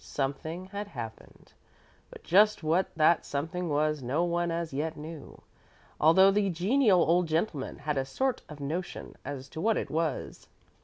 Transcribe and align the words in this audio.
Something 0.03 0.65
had 0.65 0.87
happened, 0.87 1.53
but 2.09 2.23
just 2.23 2.63
what 2.63 2.87
that 2.95 3.23
something 3.23 3.69
was 3.69 4.01
no 4.01 4.23
one 4.23 4.49
as 4.49 4.73
yet 4.73 4.97
knew, 4.97 5.43
although 5.99 6.31
the 6.31 6.49
genial 6.49 7.03
old 7.03 7.27
gentleman 7.27 7.77
had 7.77 7.99
a 7.99 8.03
sort 8.05 8.41
of 8.49 8.59
notion 8.59 9.13
as 9.23 9.47
to 9.49 9.61
what 9.61 9.77
it 9.77 9.91
was. 9.91 10.47